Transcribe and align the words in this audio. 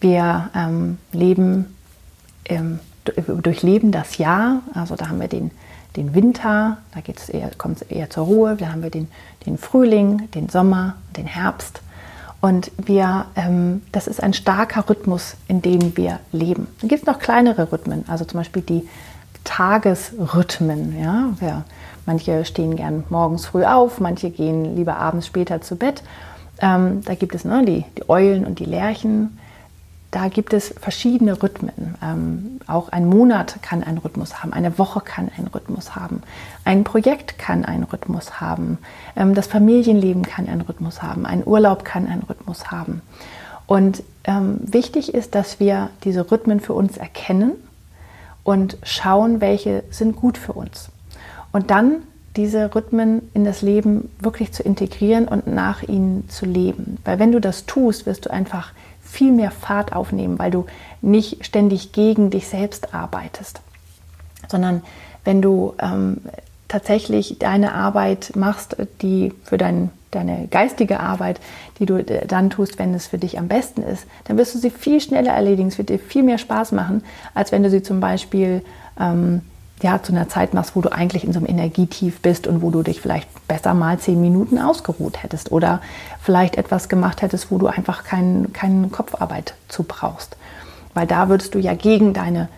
Wir 0.00 0.50
ähm, 0.54 0.98
leben, 1.12 1.74
ähm, 2.44 2.78
durchleben 3.42 3.90
das 3.90 4.18
Jahr, 4.18 4.62
also 4.74 4.96
da 4.96 5.08
haben 5.08 5.20
wir 5.20 5.28
den, 5.28 5.50
den 5.96 6.14
Winter, 6.14 6.78
da 6.94 7.00
eher, 7.32 7.50
kommt 7.56 7.82
es 7.82 7.82
eher 7.82 8.10
zur 8.10 8.26
Ruhe, 8.26 8.56
da 8.56 8.68
haben 8.70 8.82
wir 8.82 8.90
den, 8.90 9.08
den 9.46 9.58
Frühling, 9.58 10.30
den 10.32 10.48
Sommer, 10.48 10.94
den 11.16 11.26
Herbst. 11.26 11.80
Und 12.40 12.70
wir, 12.76 13.26
ähm, 13.34 13.82
das 13.90 14.06
ist 14.06 14.22
ein 14.22 14.32
starker 14.32 14.88
Rhythmus, 14.88 15.34
in 15.48 15.60
dem 15.60 15.96
wir 15.96 16.20
leben. 16.30 16.68
Dann 16.80 16.88
gibt 16.88 17.02
es 17.02 17.06
noch 17.06 17.18
kleinere 17.18 17.72
Rhythmen, 17.72 18.04
also 18.06 18.24
zum 18.24 18.38
Beispiel 18.38 18.62
die 18.62 18.88
Tagesrhythmen. 19.42 21.00
Ja? 21.00 21.30
ja? 21.40 21.64
Manche 22.06 22.44
stehen 22.44 22.76
gern 22.76 23.04
morgens 23.08 23.46
früh 23.46 23.64
auf, 23.64 23.98
manche 23.98 24.30
gehen 24.30 24.76
lieber 24.76 24.96
abends 24.96 25.26
später 25.26 25.60
zu 25.60 25.76
Bett. 25.76 26.04
Ähm, 26.60 27.02
da 27.04 27.14
gibt 27.14 27.34
es 27.34 27.44
ne, 27.44 27.64
die, 27.64 27.84
die 27.96 28.08
Eulen 28.08 28.44
und 28.44 28.60
die 28.60 28.64
Lerchen 28.64 29.38
da 30.10 30.28
gibt 30.28 30.54
es 30.54 30.74
verschiedene 30.80 31.42
Rhythmen. 31.42 31.96
Ähm, 32.02 32.60
auch 32.66 32.88
ein 32.88 33.06
Monat 33.06 33.62
kann 33.62 33.82
einen 33.82 33.98
Rhythmus 33.98 34.42
haben, 34.42 34.52
eine 34.52 34.78
Woche 34.78 35.00
kann 35.00 35.30
einen 35.36 35.48
Rhythmus 35.48 35.94
haben, 35.94 36.22
ein 36.64 36.84
Projekt 36.84 37.38
kann 37.38 37.64
einen 37.64 37.84
Rhythmus 37.84 38.40
haben, 38.40 38.78
ähm, 39.16 39.34
das 39.34 39.46
Familienleben 39.46 40.22
kann 40.22 40.48
einen 40.48 40.62
Rhythmus 40.62 41.02
haben, 41.02 41.26
ein 41.26 41.46
Urlaub 41.46 41.84
kann 41.84 42.06
einen 42.06 42.22
Rhythmus 42.22 42.70
haben. 42.70 43.02
Und 43.66 44.02
ähm, 44.24 44.60
wichtig 44.62 45.12
ist, 45.12 45.34
dass 45.34 45.60
wir 45.60 45.90
diese 46.04 46.30
Rhythmen 46.30 46.60
für 46.60 46.72
uns 46.72 46.96
erkennen 46.96 47.52
und 48.44 48.78
schauen, 48.82 49.42
welche 49.42 49.84
sind 49.90 50.16
gut 50.16 50.38
für 50.38 50.54
uns. 50.54 50.88
Und 51.52 51.70
dann 51.70 51.96
diese 52.36 52.74
Rhythmen 52.74 53.28
in 53.34 53.44
das 53.44 53.60
Leben 53.62 54.10
wirklich 54.20 54.52
zu 54.52 54.62
integrieren 54.62 55.28
und 55.28 55.46
nach 55.46 55.82
ihnen 55.82 56.28
zu 56.30 56.46
leben. 56.46 56.96
Weil 57.04 57.18
wenn 57.18 57.32
du 57.32 57.40
das 57.40 57.66
tust, 57.66 58.06
wirst 58.06 58.26
du 58.26 58.30
einfach 58.30 58.72
viel 59.08 59.32
mehr 59.32 59.50
Fahrt 59.50 59.94
aufnehmen, 59.94 60.38
weil 60.38 60.50
du 60.50 60.66
nicht 61.00 61.44
ständig 61.44 61.92
gegen 61.92 62.30
dich 62.30 62.48
selbst 62.48 62.94
arbeitest, 62.94 63.60
sondern 64.48 64.82
wenn 65.24 65.42
du 65.42 65.74
ähm, 65.78 66.18
tatsächlich 66.68 67.38
deine 67.38 67.74
Arbeit 67.74 68.32
machst, 68.36 68.76
die 69.02 69.32
für 69.44 69.58
dein, 69.58 69.90
deine 70.10 70.46
geistige 70.50 71.00
Arbeit, 71.00 71.40
die 71.78 71.86
du 71.86 71.96
äh, 71.96 72.26
dann 72.26 72.50
tust, 72.50 72.78
wenn 72.78 72.94
es 72.94 73.06
für 73.06 73.18
dich 73.18 73.38
am 73.38 73.48
besten 73.48 73.82
ist, 73.82 74.06
dann 74.24 74.36
wirst 74.36 74.54
du 74.54 74.58
sie 74.58 74.70
viel 74.70 75.00
schneller 75.00 75.32
erledigen. 75.32 75.68
Es 75.68 75.78
wird 75.78 75.88
dir 75.88 75.98
viel 75.98 76.22
mehr 76.22 76.38
Spaß 76.38 76.72
machen, 76.72 77.02
als 77.34 77.52
wenn 77.52 77.62
du 77.62 77.70
sie 77.70 77.82
zum 77.82 78.00
Beispiel 78.00 78.62
ähm, 79.00 79.42
ja, 79.82 80.02
zu 80.02 80.12
einer 80.12 80.28
Zeit 80.28 80.54
machst, 80.54 80.74
wo 80.74 80.80
du 80.80 80.92
eigentlich 80.92 81.24
in 81.24 81.32
so 81.32 81.38
einem 81.38 81.48
Energietief 81.48 82.20
bist 82.20 82.46
und 82.46 82.62
wo 82.62 82.70
du 82.70 82.82
dich 82.82 83.00
vielleicht 83.00 83.28
besser 83.46 83.74
mal 83.74 83.98
zehn 83.98 84.20
Minuten 84.20 84.58
ausgeruht 84.58 85.22
hättest 85.22 85.52
oder 85.52 85.80
vielleicht 86.20 86.56
etwas 86.56 86.88
gemacht 86.88 87.22
hättest, 87.22 87.50
wo 87.50 87.58
du 87.58 87.68
einfach 87.68 88.04
keinen 88.04 88.52
keine 88.52 88.88
Kopfarbeit 88.88 89.54
zu 89.68 89.84
brauchst. 89.84 90.36
Weil 90.94 91.06
da 91.06 91.28
würdest 91.28 91.54
du 91.54 91.58
ja 91.58 91.74
gegen 91.74 92.12
deine, 92.12 92.48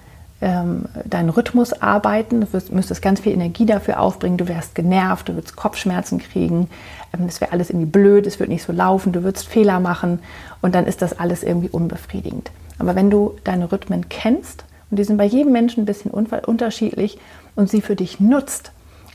ähm, 0.41 0.87
deinen 1.05 1.29
Rhythmus 1.29 1.75
arbeiten, 1.75 2.41
du 2.41 2.53
wirst, 2.53 2.73
müsstest 2.73 3.03
ganz 3.03 3.21
viel 3.21 3.33
Energie 3.33 3.67
dafür 3.67 4.01
aufbringen, 4.01 4.39
du 4.39 4.49
wärst 4.49 4.75
genervt, 4.75 5.29
du 5.29 5.35
würdest 5.35 5.57
Kopfschmerzen 5.57 6.19
kriegen, 6.19 6.71
ähm, 7.13 7.27
es 7.27 7.41
wäre 7.43 7.53
alles 7.53 7.69
irgendwie 7.69 7.87
blöd, 7.87 8.27
es 8.27 8.41
wird 8.41 8.49
nicht 8.49 8.65
so 8.65 8.73
laufen, 8.73 9.13
du 9.13 9.23
würdest 9.23 9.47
Fehler 9.47 9.79
machen 9.79 10.21
und 10.63 10.75
dann 10.75 10.87
ist 10.87 11.03
das 11.03 11.19
alles 11.19 11.43
irgendwie 11.43 11.69
unbefriedigend. 11.69 12.51
Aber 12.79 12.95
wenn 12.95 13.11
du 13.11 13.37
deine 13.45 13.71
Rhythmen 13.71 14.09
kennst 14.09 14.65
und 14.91 14.99
die 14.99 15.05
sind 15.05 15.17
bei 15.17 15.25
jedem 15.25 15.53
Menschen 15.53 15.83
ein 15.83 15.87
bisschen 15.87 16.11
unterschiedlich 16.11 17.19
und 17.55 17.71
sie 17.71 17.81
für 17.81 17.97
dich 17.97 18.21
nutzt, 18.21 18.73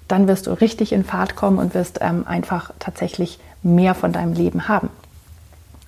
dann 0.07 0.27
wirst 0.27 0.47
du 0.47 0.51
richtig 0.51 0.91
in 0.91 1.03
Fahrt 1.03 1.35
kommen 1.35 1.57
und 1.57 1.73
wirst 1.73 1.99
ähm, 2.01 2.25
einfach 2.27 2.71
tatsächlich 2.79 3.39
mehr 3.63 3.95
von 3.95 4.13
deinem 4.13 4.33
Leben 4.33 4.67
haben. 4.67 4.89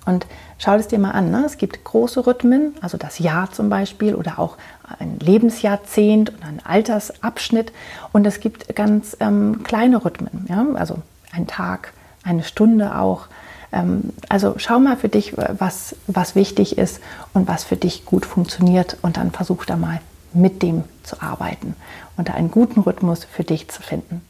Und 0.04 0.26
schau 0.58 0.74
es 0.74 0.88
dir 0.88 0.98
mal 0.98 1.10
an. 1.10 1.30
Ne? 1.30 1.44
Es 1.44 1.58
gibt 1.58 1.84
große 1.84 2.26
Rhythmen, 2.26 2.74
also 2.80 2.96
das 2.96 3.18
Jahr 3.18 3.52
zum 3.52 3.68
Beispiel 3.68 4.14
oder 4.14 4.38
auch 4.38 4.56
ein 4.98 5.18
Lebensjahrzehnt 5.18 6.32
oder 6.34 6.46
ein 6.46 6.62
Altersabschnitt. 6.64 7.72
Und 8.12 8.26
es 8.26 8.40
gibt 8.40 8.74
ganz 8.74 9.16
ähm, 9.20 9.62
kleine 9.64 10.04
Rhythmen, 10.04 10.46
ja? 10.48 10.66
also 10.74 10.96
ein 11.30 11.46
Tag, 11.46 11.92
eine 12.24 12.42
Stunde 12.42 12.96
auch. 12.96 13.26
Ähm, 13.72 14.12
also 14.28 14.54
schau 14.58 14.80
mal 14.80 14.96
für 14.96 15.08
dich, 15.08 15.34
was, 15.36 15.94
was 16.06 16.34
wichtig 16.34 16.78
ist 16.78 17.00
und 17.34 17.48
was 17.48 17.64
für 17.64 17.76
dich 17.76 18.04
gut 18.04 18.26
funktioniert 18.26 18.96
und 19.02 19.16
dann 19.16 19.30
versuch 19.30 19.64
da 19.64 19.76
mal 19.76 20.00
mit 20.32 20.62
dem 20.62 20.84
zu 21.02 21.22
arbeiten 21.22 21.74
und 22.16 22.28
da 22.28 22.34
einen 22.34 22.50
guten 22.50 22.80
Rhythmus 22.80 23.24
für 23.24 23.44
dich 23.44 23.68
zu 23.68 23.82
finden. 23.82 24.22